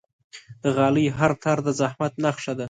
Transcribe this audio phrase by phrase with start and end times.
[0.63, 2.59] د غالۍ هر تار د زحمت نخښه ده.